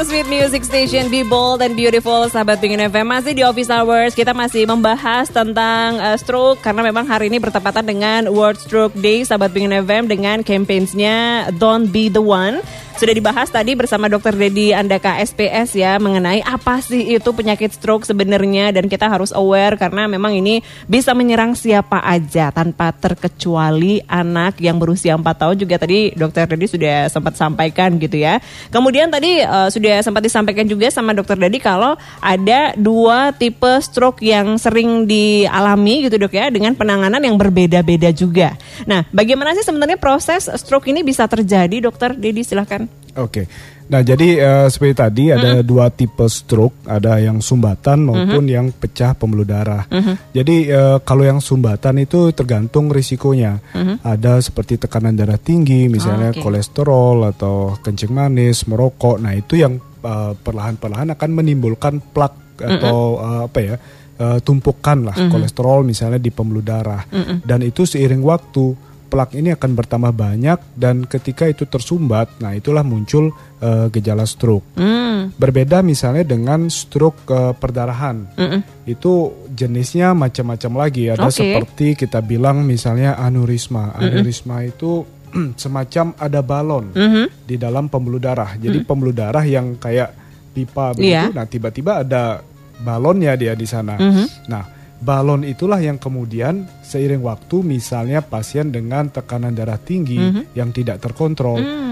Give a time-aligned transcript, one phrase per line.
[0.00, 4.16] your sweet music station Be bold and beautiful Sahabat Pingin FM Masih di Office Hours
[4.16, 9.20] Kita masih membahas tentang uh, stroke Karena memang hari ini bertepatan dengan World Stroke Day
[9.28, 12.64] Sahabat Pingin FM Dengan campaignsnya Don't Be The One
[13.00, 14.36] sudah dibahas tadi bersama Dr.
[14.36, 19.80] Dedi Andaka SPS ya mengenai apa sih itu penyakit stroke sebenarnya dan kita harus aware
[19.80, 25.80] karena memang ini bisa menyerang siapa aja tanpa terkecuali anak yang berusia 4 tahun juga
[25.80, 26.44] tadi Dr.
[26.44, 28.36] Dedi sudah sempat sampaikan gitu ya.
[28.68, 31.34] Kemudian tadi uh, sudah sempat disampaikan juga sama Dr.
[31.34, 37.34] Dedi kalau ada dua tipe stroke yang sering dialami gitu dok ya dengan penanganan yang
[37.34, 38.54] berbeda-beda juga.
[38.86, 42.86] Nah, bagaimana sih sebenarnya proses stroke ini bisa terjadi, Dokter Dedi silahkan.
[43.18, 43.42] Oke.
[43.42, 43.46] Okay.
[43.90, 45.66] Nah, jadi uh, seperti tadi ada mm -hmm.
[45.66, 48.56] dua tipe stroke, ada yang sumbatan maupun mm -hmm.
[48.62, 49.82] yang pecah pembuluh darah.
[49.90, 50.14] Mm -hmm.
[50.30, 53.58] Jadi uh, kalau yang sumbatan itu tergantung risikonya.
[53.74, 53.96] Mm -hmm.
[54.06, 56.42] Ada seperti tekanan darah tinggi, misalnya oh, okay.
[56.46, 59.18] kolesterol atau kencing manis, merokok.
[59.18, 62.70] Nah, itu yang uh, perlahan-perlahan akan menimbulkan plak mm -hmm.
[62.78, 63.76] atau uh, apa ya?
[64.20, 65.32] Uh, tumpukan lah mm -hmm.
[65.34, 67.02] kolesterol misalnya di pembuluh darah.
[67.10, 67.36] Mm -hmm.
[67.42, 72.86] Dan itu seiring waktu plak ini akan bertambah banyak dan ketika itu tersumbat, nah itulah
[72.86, 74.62] muncul uh, gejala stroke.
[74.78, 75.34] Mm.
[75.34, 78.60] Berbeda misalnya dengan stroke uh, perdarahan, mm -mm.
[78.86, 81.10] itu jenisnya macam-macam lagi.
[81.10, 81.36] Ada okay.
[81.42, 83.98] seperti kita bilang misalnya aneurisma.
[83.98, 84.72] Aneurisma mm -mm.
[84.72, 84.90] itu
[85.62, 87.26] semacam ada balon mm -hmm.
[87.44, 88.54] di dalam pembuluh darah.
[88.54, 88.88] Jadi mm -hmm.
[88.88, 90.14] pembuluh darah yang kayak
[90.54, 91.10] pipa begitu.
[91.10, 91.34] Yeah.
[91.34, 92.42] Nah tiba-tiba ada
[92.80, 93.98] balonnya dia di sana.
[93.98, 94.26] Mm -hmm.
[94.46, 100.44] Nah balon itulah yang kemudian seiring waktu misalnya pasien dengan tekanan darah tinggi mm -hmm.
[100.52, 101.89] yang tidak terkontrol mm.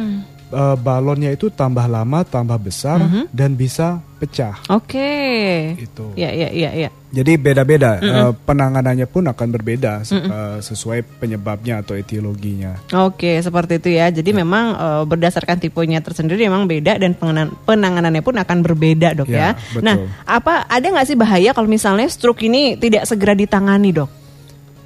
[0.53, 3.25] Uh, balonnya itu tambah lama tambah besar mm -hmm.
[3.33, 4.59] dan bisa pecah.
[4.69, 4.99] Oke.
[4.99, 5.57] Okay.
[5.79, 6.13] Itu.
[6.19, 6.91] Ya ya ya ya.
[7.09, 8.21] Jadi beda-beda mm -hmm.
[8.21, 10.29] uh, penanganannya pun akan berbeda mm -hmm.
[10.29, 12.77] uh, sesuai penyebabnya atau etiologinya.
[12.93, 14.13] Oke, okay, seperti itu ya.
[14.13, 14.37] Jadi ya.
[14.45, 19.39] memang uh, berdasarkan tipenya tersendiri memang beda dan penanganan penanganannya pun akan berbeda, Dok ya.
[19.39, 19.51] ya.
[19.73, 19.85] Betul.
[19.87, 19.97] Nah,
[20.29, 24.28] apa ada nggak sih bahaya kalau misalnya stroke ini tidak segera ditangani, Dok?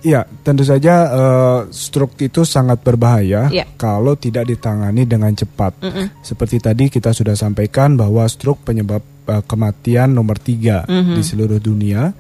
[0.03, 3.65] Ya, tentu saja uh, stroke itu sangat berbahaya ya.
[3.79, 5.79] kalau tidak ditangani dengan cepat.
[5.79, 6.07] Mm -mm.
[6.27, 8.99] Seperti tadi kita sudah sampaikan bahwa stroke penyebab
[9.31, 11.15] uh, kematian nomor tiga mm -hmm.
[11.15, 12.11] di seluruh dunia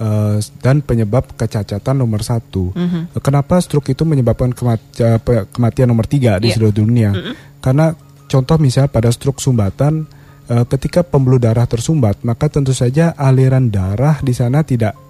[0.00, 2.72] uh, dan penyebab kecacatan nomor satu.
[2.72, 3.02] Mm -hmm.
[3.20, 5.20] Kenapa stroke itu menyebabkan kematian,
[5.52, 6.56] kematian nomor tiga di yeah.
[6.56, 7.12] seluruh dunia?
[7.12, 7.34] Mm -hmm.
[7.60, 7.92] Karena
[8.24, 10.08] contoh misalnya pada stroke sumbatan,
[10.48, 15.07] uh, ketika pembuluh darah tersumbat, maka tentu saja aliran darah di sana tidak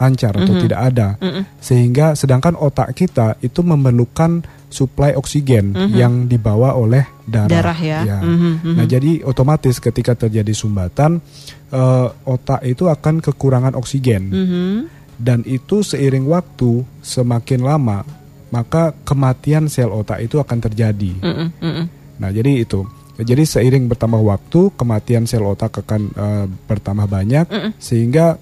[0.00, 0.64] lancar atau mm -hmm.
[0.64, 1.42] tidak ada mm -hmm.
[1.60, 4.40] sehingga sedangkan otak kita itu memerlukan
[4.72, 5.92] suplai oksigen mm -hmm.
[5.92, 8.18] yang dibawa oleh darah, darah ya, ya.
[8.24, 8.74] Mm -hmm.
[8.80, 11.20] nah jadi otomatis ketika terjadi sumbatan
[11.68, 14.74] uh, otak itu akan kekurangan oksigen mm -hmm.
[15.20, 18.00] dan itu seiring waktu semakin lama
[18.50, 21.84] maka kematian sel otak itu akan terjadi mm -hmm.
[22.16, 22.88] nah jadi itu
[23.20, 27.70] jadi seiring bertambah waktu kematian sel otak akan uh, bertambah banyak mm -mm.
[27.76, 28.40] sehingga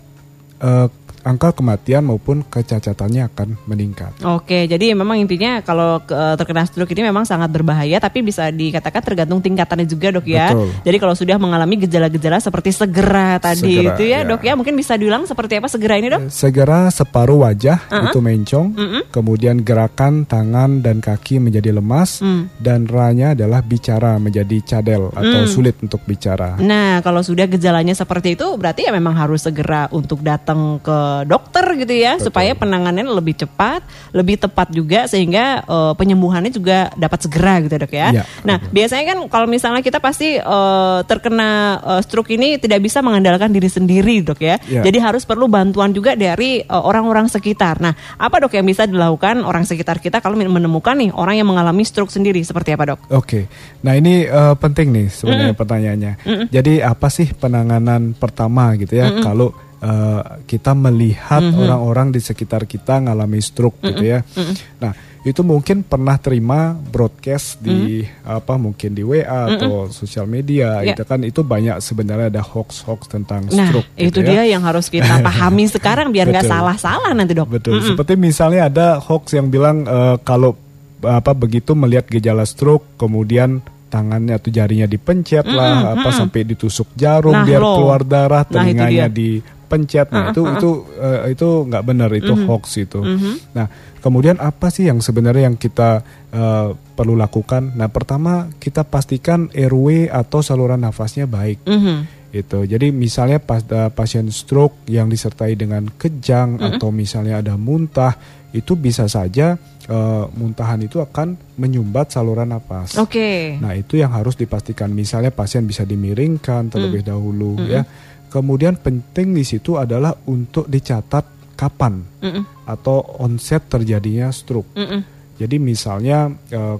[0.62, 0.86] uh,
[1.28, 4.16] angka kematian maupun kecacatannya akan meningkat.
[4.24, 9.04] Oke, jadi memang intinya kalau uh, terkena stroke ini memang sangat berbahaya, tapi bisa dikatakan
[9.04, 10.56] tergantung tingkatannya juga dok ya.
[10.56, 10.72] Betul.
[10.88, 14.72] Jadi kalau sudah mengalami gejala-gejala seperti segera tadi segera, itu ya, ya dok ya, mungkin
[14.72, 16.20] bisa diulang seperti apa segera ini dok?
[16.32, 18.04] Segera separuh wajah uh -huh.
[18.08, 19.02] itu mencong, uh -huh.
[19.12, 25.40] kemudian gerakan tangan dan kaki menjadi lemas, uh dan ranya adalah bicara menjadi cadel atau
[25.44, 26.60] uh sulit untuk bicara.
[26.60, 31.64] Nah, kalau sudah gejalanya seperti itu, berarti ya memang harus segera untuk datang ke dokter
[31.78, 32.30] gitu ya Betul.
[32.30, 37.92] supaya penanganannya lebih cepat, lebih tepat juga sehingga uh, penyembuhannya juga dapat segera gitu dok
[37.94, 38.08] ya.
[38.12, 38.74] ya nah betul.
[38.74, 43.70] biasanya kan kalau misalnya kita pasti uh, terkena uh, stroke ini tidak bisa mengandalkan diri
[43.70, 44.56] sendiri dok ya.
[44.68, 44.82] ya.
[44.84, 47.80] Jadi harus perlu bantuan juga dari orang-orang uh, sekitar.
[47.80, 51.86] Nah apa dok yang bisa dilakukan orang sekitar kita kalau menemukan nih orang yang mengalami
[51.86, 53.00] stroke sendiri seperti apa dok?
[53.14, 53.46] Oke,
[53.84, 55.60] nah ini uh, penting nih sebenarnya mm.
[55.60, 56.12] pertanyaannya.
[56.24, 59.52] Mm Jadi apa sih penanganan pertama gitu ya mm kalau
[59.82, 61.62] uh, kita melihat mm-hmm.
[61.62, 63.90] orang-orang di sekitar kita ngalami stroke mm-hmm.
[63.94, 64.18] gitu ya.
[64.22, 64.54] Mm-hmm.
[64.82, 64.92] Nah,
[65.26, 68.38] itu mungkin pernah terima broadcast di mm-hmm.
[68.38, 69.54] apa mungkin di WA mm-hmm.
[69.58, 70.94] atau sosial media yeah.
[70.94, 74.46] gitu kan itu banyak sebenarnya ada hoax-hoax tentang nah, stroke Nah, itu gitu ya.
[74.46, 77.48] dia yang harus kita pahami sekarang biar nggak salah-salah nanti, Dok.
[77.50, 77.78] Betul.
[77.78, 77.88] Mm-hmm.
[77.94, 80.54] Seperti misalnya ada hoax yang bilang uh, kalau
[80.98, 86.04] apa begitu melihat gejala stroke kemudian tangannya atau jarinya dipencet mm -hmm, lah apa mm
[86.04, 86.18] -hmm.
[86.20, 87.74] sampai ditusuk jarum nah, biar loh.
[87.80, 92.32] keluar darah nah, telinganya nah, di pencet nah itu itu uh, itu nggak benar itu
[92.32, 92.48] mm -hmm.
[92.48, 93.34] hoax itu mm -hmm.
[93.52, 93.66] nah
[94.00, 100.08] kemudian apa sih yang sebenarnya yang kita uh, perlu lakukan nah pertama kita pastikan airway
[100.08, 101.98] atau saluran nafasnya baik mm -hmm
[102.28, 106.68] itu jadi misalnya pas uh, pasien stroke yang disertai dengan kejang mm -hmm.
[106.76, 108.20] atau misalnya ada muntah
[108.52, 109.56] itu bisa saja
[109.88, 112.96] uh, muntahan itu akan menyumbat saluran napas.
[112.96, 113.12] Oke.
[113.12, 113.40] Okay.
[113.60, 114.88] Nah itu yang harus dipastikan.
[114.88, 117.08] Misalnya pasien bisa dimiringkan terlebih mm.
[117.08, 117.72] dahulu mm -mm.
[117.72, 117.82] ya.
[118.28, 122.42] Kemudian penting di situ adalah untuk dicatat kapan mm -mm.
[122.70, 124.70] atau onset terjadinya stroke.
[124.78, 125.00] Mm -mm.
[125.38, 126.78] Jadi misalnya uh,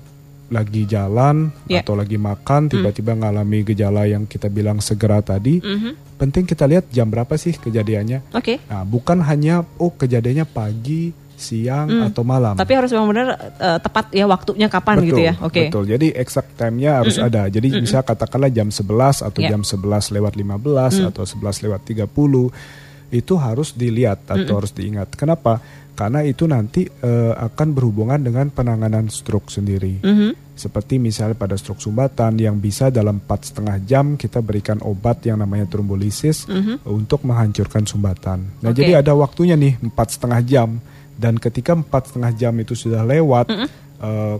[0.48, 1.84] lagi jalan yeah.
[1.84, 2.70] atau lagi makan mm.
[2.72, 3.20] tiba-tiba mm.
[3.20, 5.92] ngalami gejala yang kita bilang segera tadi, mm -hmm.
[6.16, 8.32] penting kita lihat jam berapa sih kejadiannya.
[8.32, 8.56] Oke.
[8.56, 8.70] Okay.
[8.70, 12.06] Nah bukan hanya oh kejadiannya pagi siang hmm.
[12.10, 12.58] atau malam.
[12.58, 13.28] Tapi harus memang benar
[13.62, 15.34] uh, tepat ya waktunya kapan betul, gitu ya.
[15.38, 15.46] Oke.
[15.54, 15.66] Okay.
[15.70, 15.84] Betul.
[15.86, 17.28] Jadi exact time-nya harus mm -mm.
[17.30, 17.42] ada.
[17.46, 17.84] Jadi mm -mm.
[17.86, 19.50] bisa katakanlah jam 11 atau yeah.
[19.54, 21.08] jam 11 lewat 15 mm.
[21.14, 24.58] atau 11 lewat 30 itu harus dilihat atau mm -mm.
[24.58, 25.08] harus diingat.
[25.14, 25.62] Kenapa?
[25.98, 29.98] Karena itu nanti uh, akan berhubungan dengan penanganan stroke sendiri.
[30.02, 30.30] Mm -hmm.
[30.58, 35.42] Seperti misalnya pada stroke sumbatan yang bisa dalam empat setengah jam kita berikan obat yang
[35.42, 36.76] namanya trombolisis mm -hmm.
[36.86, 38.62] untuk menghancurkan sumbatan.
[38.62, 38.78] Nah okay.
[38.86, 40.78] jadi ada waktunya nih empat setengah jam
[41.18, 43.68] dan ketika empat setengah jam itu sudah lewat mm -hmm.
[43.98, 44.36] uh,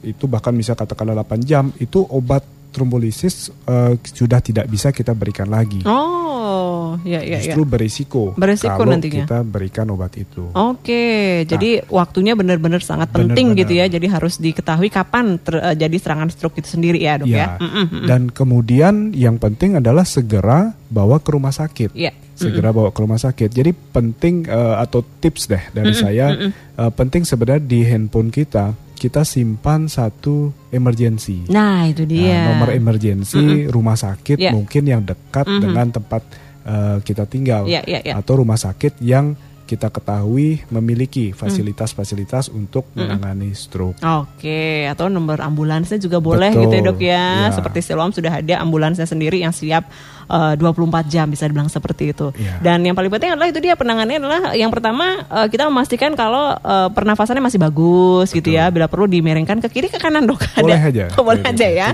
[0.00, 2.40] itu bahkan bisa katakanlah 8 jam itu obat
[2.70, 5.82] trombolisis uh, sudah tidak bisa kita berikan lagi.
[5.84, 6.69] Oh,
[7.06, 7.68] ya ya Justru ya.
[7.68, 8.22] berisiko.
[8.34, 9.26] Berisiko kalau nantinya.
[9.26, 10.50] kita berikan obat itu.
[10.56, 13.86] Oke, nah, jadi waktunya benar-benar sangat benar, penting gitu ya.
[13.86, 17.38] Jadi harus diketahui kapan terjadi uh, serangan stroke itu sendiri ya, Dok ya.
[17.38, 17.46] ya.
[17.60, 18.04] Mm -mm.
[18.08, 21.94] Dan kemudian yang penting adalah segera bawa ke rumah sakit.
[21.94, 23.52] Yeah segera bawa ke rumah sakit.
[23.52, 26.52] Jadi penting uh, atau tips deh dari mm -mm, saya mm -mm.
[26.80, 31.48] Uh, penting sebenarnya di handphone kita kita simpan satu emergency.
[31.48, 32.48] Nah itu dia.
[32.48, 33.72] Nah, nomor emergency mm -mm.
[33.72, 34.52] rumah sakit yeah.
[34.52, 35.62] mungkin yang dekat mm -hmm.
[35.64, 36.22] dengan tempat
[36.66, 38.16] uh, kita tinggal yeah, yeah, yeah.
[38.16, 39.36] atau rumah sakit yang
[39.70, 44.02] kita ketahui memiliki fasilitas-fasilitas untuk menangani stroke.
[44.02, 47.26] Oke, atau nomor ambulansnya juga boleh Betul, gitu ya dok ya.
[47.46, 47.54] ya.
[47.54, 49.86] Seperti Siloam sudah ada ambulansnya sendiri yang siap
[50.30, 52.30] uh, 24 jam bisa dibilang seperti itu.
[52.38, 52.62] Ya.
[52.62, 56.54] Dan yang paling penting adalah itu dia penanganannya adalah yang pertama uh, kita memastikan kalau
[56.54, 58.38] uh, pernafasannya masih bagus Betul.
[58.38, 58.70] gitu ya.
[58.70, 60.40] Bila perlu dimiringkan ke kiri ke kanan dok.
[60.62, 60.88] Boleh ada.
[60.88, 61.04] aja.
[61.18, 61.88] Oh, boleh aja ya.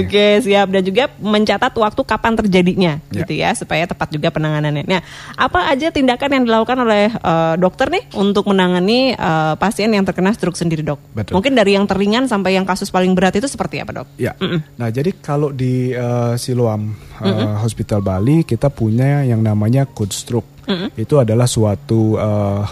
[0.00, 3.22] Oke siap dan juga mencatat waktu kapan terjadinya ya.
[3.22, 4.84] gitu ya supaya tepat juga penanganannya.
[4.88, 5.00] Nah
[5.36, 10.32] apa aja tindakan yang dilakukan oleh uh, dokter nih untuk menangani uh, pasien yang terkena
[10.32, 11.00] stroke sendiri dok.
[11.12, 11.36] Betul.
[11.36, 14.08] Mungkin dari yang teringan sampai yang kasus paling berat itu seperti apa dok?
[14.16, 14.32] Ya.
[14.38, 14.60] Mm -mm.
[14.80, 17.50] Nah jadi kalau di uh, Siloam uh, mm -mm.
[17.74, 20.62] Hospital Bali kita punya yang namanya code stroke.
[20.70, 20.88] Mm -hmm.
[20.94, 22.62] Itu adalah suatu uh,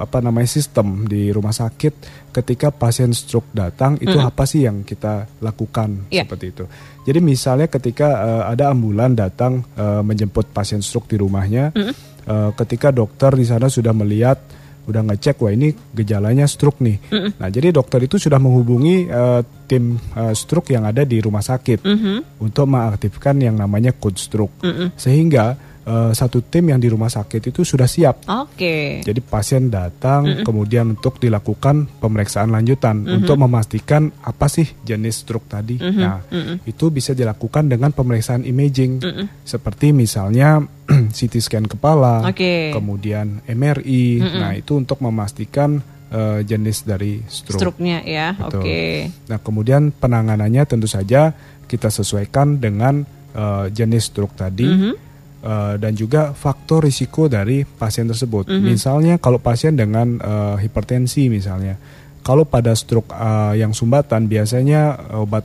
[0.00, 4.32] apa namanya sistem di rumah sakit ketika pasien stroke datang itu mm -hmm.
[4.32, 6.24] apa sih yang kita lakukan yeah.
[6.24, 6.64] seperti itu.
[7.04, 11.94] Jadi misalnya ketika uh, ada ambulan datang uh, menjemput pasien stroke di rumahnya, mm -hmm.
[12.24, 14.40] uh, ketika dokter di sana sudah melihat
[14.86, 16.96] udah ngecek wah ini gejalanya stroke nih.
[17.10, 17.30] Mm -mm.
[17.42, 21.82] Nah jadi dokter itu sudah menghubungi uh, tim uh, stroke yang ada di rumah sakit
[21.82, 22.18] mm -hmm.
[22.42, 24.88] untuk mengaktifkan yang namanya code stroke mm -mm.
[24.94, 28.26] sehingga uh, satu tim yang di rumah sakit itu sudah siap.
[28.26, 28.52] Oke.
[28.58, 28.86] Okay.
[29.06, 30.44] Jadi pasien datang mm -mm.
[30.44, 33.18] kemudian untuk dilakukan pemeriksaan lanjutan mm -hmm.
[33.22, 35.78] untuk memastikan apa sih jenis stroke tadi.
[35.78, 36.02] Mm -hmm.
[36.02, 36.56] Nah, mm -hmm.
[36.66, 39.26] itu bisa dilakukan dengan pemeriksaan imaging mm -hmm.
[39.46, 40.60] seperti misalnya
[41.16, 42.74] CT scan kepala, okay.
[42.74, 44.04] kemudian MRI.
[44.20, 44.40] Mm -hmm.
[44.42, 45.78] Nah, itu untuk memastikan
[46.10, 47.62] uh, jenis dari stroke.
[47.62, 48.34] Stroke-nya ya.
[48.42, 48.58] Oke.
[48.62, 48.94] Okay.
[49.30, 51.34] Nah, kemudian penanganannya tentu saja
[51.66, 53.02] kita sesuaikan dengan
[53.34, 54.66] uh, jenis stroke tadi.
[54.66, 55.05] Mm -hmm
[55.42, 58.48] uh, dan juga faktor risiko dari pasien tersebut.
[58.48, 58.64] Mm -hmm.
[58.64, 61.76] Misalnya kalau pasien dengan uh, hipertensi misalnya,
[62.24, 65.44] kalau pada stroke uh, yang sumbatan biasanya obat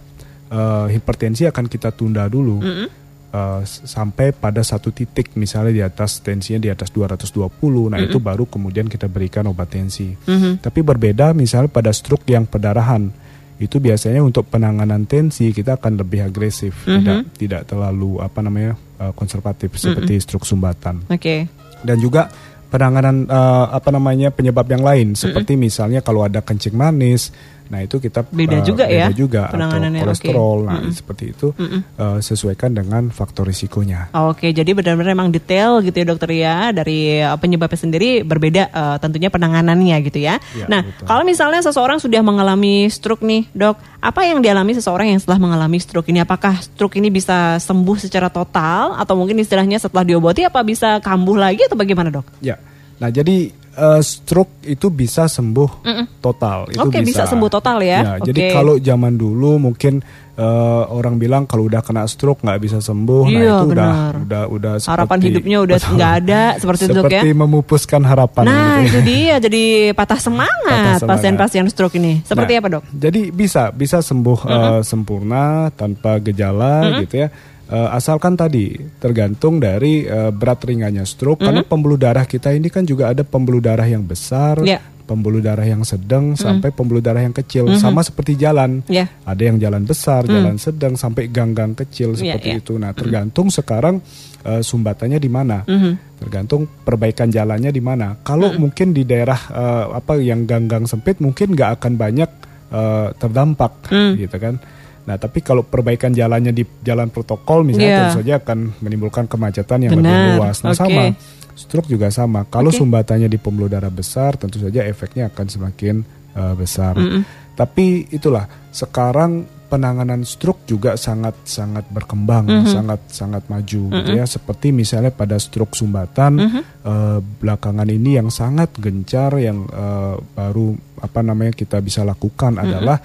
[0.53, 2.59] uh, hipertensi akan kita tunda dulu.
[2.61, 2.89] Mm -hmm.
[3.31, 8.03] Uh, sampai pada satu titik misalnya di atas tensinya di atas 220 nah mm -hmm.
[8.11, 10.53] itu baru kemudian kita berikan obat tensi mm -hmm.
[10.59, 13.07] tapi berbeda misalnya pada stroke yang perdarahan
[13.55, 16.99] itu biasanya untuk penanganan tensi kita akan lebih agresif mm -hmm.
[16.99, 20.25] tidak tidak terlalu apa namanya uh, konservatif seperti mm -mm.
[20.29, 21.01] stroke sumbatan.
[21.09, 21.17] Oke.
[21.17, 21.39] Okay.
[21.81, 22.29] Dan juga
[22.69, 25.65] penanganan uh, apa namanya penyebab yang lain seperti mm -mm.
[25.67, 27.33] misalnya kalau ada kencing manis
[27.71, 30.67] Nah itu kita beda uh, juga beda ya juga penanganannya atau kolesterol, okay.
[30.67, 30.93] nah mm -mm.
[30.93, 31.81] seperti itu mm -mm.
[31.95, 34.11] Uh, sesuaikan dengan faktor risikonya.
[34.11, 38.63] Oke, okay, jadi benar-benar memang detail gitu ya dokter ya dari uh, penyebabnya sendiri berbeda
[38.75, 40.35] uh, tentunya penanganannya gitu ya.
[40.51, 41.07] ya nah betul.
[41.07, 45.79] kalau misalnya seseorang sudah mengalami stroke nih dok, apa yang dialami seseorang yang setelah mengalami
[45.79, 46.19] stroke ini?
[46.19, 51.39] Apakah stroke ini bisa sembuh secara total atau mungkin istilahnya setelah diobati apa bisa kambuh
[51.39, 52.27] lagi atau bagaimana dok?
[52.43, 52.59] Ya,
[52.99, 56.05] nah jadi uh, stroke itu bisa sembuh mm -mm.
[56.21, 56.69] total.
[56.69, 57.25] Itu Oke, okay, bisa.
[57.25, 57.89] bisa sembuh total ya.
[57.89, 58.25] ya okay.
[58.29, 59.99] Jadi kalau zaman dulu mungkin
[60.37, 63.81] uh, orang bilang kalau udah kena stroke nggak bisa sembuh, nah, iya, nah itu benar.
[63.81, 67.01] udah udah udah harapan hidupnya udah nggak ada seperti itu ya.
[67.01, 68.43] Seperti memupuskan harapan.
[68.45, 68.87] Nah gitu.
[68.87, 69.65] itu dia jadi
[69.97, 72.21] patah semangat pasien-pasien stroke ini.
[72.21, 72.83] Seperti nah, apa dok?
[72.93, 74.61] Jadi bisa bisa sembuh mm -hmm.
[74.77, 77.01] uh, sempurna tanpa gejala mm -hmm.
[77.07, 77.29] gitu ya
[77.71, 81.47] uh, asalkan tadi tergantung dari uh, berat ringannya stroke mm -hmm.
[81.47, 84.83] karena pembuluh darah kita ini kan juga ada pembuluh darah yang besar, yeah.
[85.07, 88.79] pembuluh darah yang sedang sampai pembuluh darah yang kecil sama seperti jalan.
[88.87, 89.11] Ya.
[89.27, 92.59] Ada yang jalan besar, jalan sedang sampai gang-gang kecil Iya, seperti iya.
[92.63, 92.73] itu.
[92.79, 93.99] Nah, tergantung sekarang
[94.47, 95.67] eh, sumbatannya di mana.
[95.67, 96.15] Mhm.
[96.15, 98.15] Tergantung perbaikan jalannya di mana.
[98.23, 102.29] Kalau mungkin di daerah eh, apa yang gang-gang sempit mungkin nggak akan banyak
[102.71, 104.11] eh, terdampak Mm.
[104.15, 104.55] gitu kan.
[105.01, 107.99] Nah, tapi kalau perbaikan jalannya di jalan protokol misalnya Iya.
[108.05, 110.61] tentu saja akan menimbulkan kemacetan yang lebih Benar, luas.
[110.61, 110.79] Nah, oke.
[110.79, 111.03] sama
[111.51, 112.45] stroke juga sama.
[112.47, 112.79] Kalau Oke.
[112.79, 115.95] sumbatannya di pembuluh darah besar, tentu saja efeknya akan semakin
[116.33, 116.95] uh, besar.
[116.97, 117.21] Mm-mm.
[117.53, 122.71] Tapi itulah sekarang penanganan stroke juga sangat sangat berkembang, Mm-hmm.
[122.71, 124.25] sangat sangat maju gitu ya.
[124.25, 126.63] Seperti misalnya pada stroke sumbatan Mm-hmm.
[126.83, 132.65] uh, belakangan ini yang sangat gencar yang uh, baru apa namanya kita bisa lakukan Mm-hmm.
[132.67, 132.97] adalah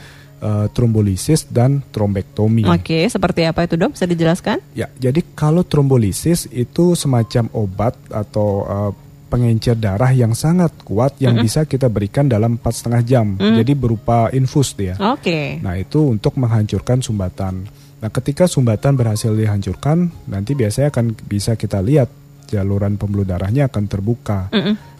[0.42, 2.66] uh, trombolisis dan trombektomi.
[2.66, 3.94] Oke, seperti apa itu dok?
[3.94, 4.60] Bisa dijelaskan?
[4.76, 8.92] Ya, jadi kalau trombolisis itu semacam obat atau uh,
[9.26, 13.26] pengencer darah yang sangat kuat yang bisa kita berikan dalam empat setengah jam.
[13.34, 14.94] Jadi berupa infus dia.
[15.02, 15.58] Oke.
[15.58, 17.66] Nah itu untuk menghancurkan sumbatan.
[17.98, 22.06] Nah ketika sumbatan berhasil dihancurkan, nanti biasanya akan bisa kita lihat
[22.46, 24.46] jaluran pembuluh darahnya akan terbuka.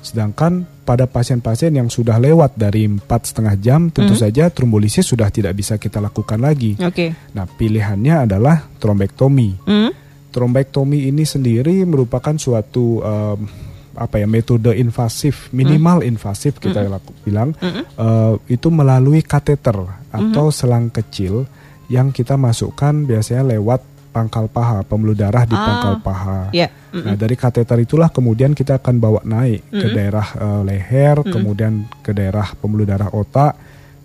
[0.02, 5.58] Sedangkan pada pasien-pasien yang sudah lewat dari empat setengah jam, tentu saja trombolisis sudah tidak
[5.58, 6.78] bisa kita lakukan lagi.
[6.78, 7.10] Oke.
[7.34, 9.66] Nah pilihannya adalah trombektomi.
[9.66, 9.90] Hmm?
[10.30, 13.40] Trombektomi ini sendiri merupakan suatu em,
[13.96, 19.72] apa ya metode invasif minimal invasif kita laku- bilang eh, itu melalui kateter
[20.12, 21.48] atau selang kecil
[21.88, 25.60] yang kita masukkan biasanya lewat pangkal paha pembuluh darah di Ah.
[25.60, 26.40] pangkal paha.
[26.56, 26.72] Ya.
[26.96, 32.16] Nah dari kateter itulah kemudian kita akan bawa naik ke daerah eh, leher, kemudian ke
[32.16, 33.52] daerah pembuluh darah otak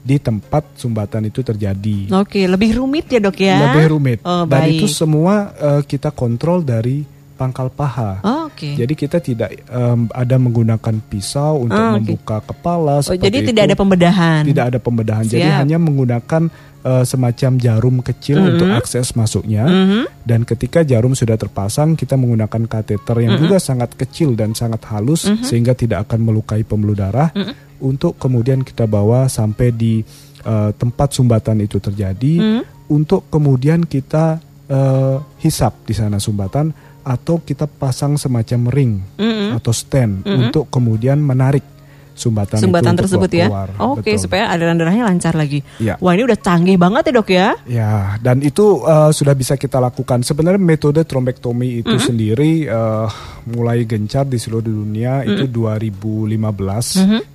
[0.01, 3.69] di tempat sumbatan itu terjadi Oke, lebih rumit ya dok ya?
[3.69, 4.19] lebih rumit.
[4.25, 7.05] Oh, Dan itu semua eh, kita kontrol dari
[7.41, 8.21] pangkal paha.
[8.21, 8.77] Oh, Oke.
[8.77, 12.03] Jadi kita tidak em, ada menggunakan pisau untuk Ah, oke.
[12.03, 13.49] membuka kepala Oh, jadi itu.
[13.49, 14.41] tidak ada pembedahan.
[14.45, 15.25] Tidak ada pembedahan.
[15.25, 15.59] Jadi Siap.
[15.65, 16.43] hanya menggunakan
[16.81, 19.65] eh, semacam jarum kecil untuk akses masuknya.
[19.65, 20.01] Mhm.
[20.25, 25.25] Dan ketika jarum sudah terpasang, kita menggunakan kateter yang juga sangat kecil dan sangat halus
[25.41, 27.29] sehingga tidak akan melukai pembuluh darah.
[27.77, 30.01] Untuk kemudian kita bawa sampai di
[30.41, 32.65] eh, tempat sumbatan itu terjadi.
[32.89, 39.57] Untuk kemudian kita eh, hisap di sana sumbatan atau kita pasang semacam ring Mm-mm.
[39.57, 41.65] atau stand untuk kemudian menarik
[42.21, 43.47] sumbatan, Sumbatan itu tersebut ya?
[43.49, 43.69] keluar.
[43.81, 44.21] Oke, Betul.
[44.21, 45.65] supaya aliran darahnya lancar lagi.
[45.81, 45.97] Iya.
[45.97, 47.47] Wah ini udah canggih banget ya dok ya?
[47.65, 50.21] Ya, dan itu uh, sudah bisa kita lakukan.
[50.21, 53.09] Sebenarnya metode trombektomi itu sendiri uh,
[53.49, 56.37] mulai gencar di seluruh dunia itu 2015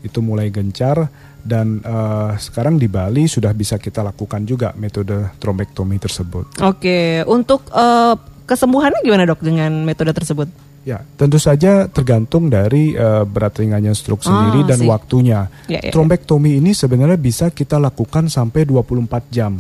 [0.07, 5.97] itu mulai gencar dan uh, sekarang di Bali sudah bisa kita lakukan juga metode trombektomi
[5.97, 6.59] tersebut.
[6.61, 10.51] Oke, untuk eh, kesembuhannya gimana dok dengan metode tersebut?
[10.83, 14.87] Ya, tentu saja tergantung dari uh, berat ringannya stroke sendiri Ah, dan sih.
[14.87, 15.41] waktunya.
[15.67, 15.91] Ya, ya, ya.
[15.91, 19.59] Trombektomi ini sebenarnya bisa kita lakukan sampai 24 jam.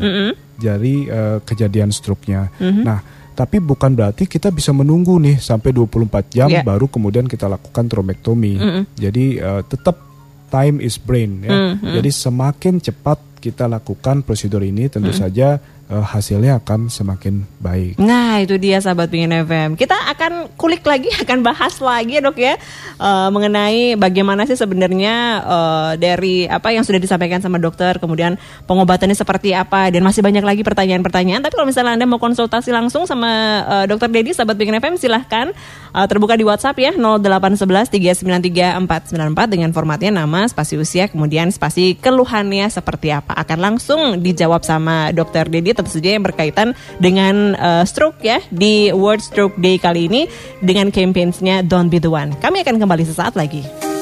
[0.56, 2.48] dari eh, kejadian stroke-nya.
[2.56, 2.80] Mhm.
[2.80, 6.64] Nah, tapi bukan berarti kita bisa menunggu nih sampai 24 jam Ya.
[6.64, 8.56] baru kemudian kita lakukan trombektomi.
[8.94, 10.00] Jadi eh, tetap
[10.48, 11.76] time is brain ya.
[11.76, 12.00] Mhm.
[12.00, 15.20] Jadi semakin cepat kita lakukan prosedur ini tentu Mhm.
[15.20, 17.98] saja eh, hasilnya akan semakin baik.
[18.02, 19.78] Nah itu dia sahabat Pingin FM.
[19.78, 22.58] Kita akan kulik lagi, akan bahas lagi ya dok ya
[22.98, 25.14] eh, mengenai bagaimana sih sebenarnya
[25.44, 28.34] eh, dari apa yang sudah disampaikan sama dokter, kemudian
[28.66, 31.42] pengobatannya seperti apa dan masih banyak lagi pertanyaan-pertanyaan.
[31.44, 35.54] Tapi kalau misalnya anda mau konsultasi langsung sama eh, dokter Dedi sahabat Pingin FM silahkan
[35.94, 41.94] eh, terbuka di WhatsApp ya 0811 393 494 dengan formatnya nama, spasi usia, kemudian spasi
[41.94, 43.36] keluhannya seperti apa.
[43.36, 48.90] Akan langsung dijawab sama dokter Dedi tentu saja yang berkaitan dengan eh, stroke ya di
[48.90, 50.24] World Stroke Day kali ini
[50.64, 52.32] dengan campaigns-nya Don't Be The One.
[52.40, 53.95] Kami akan kembali sesaat lagi.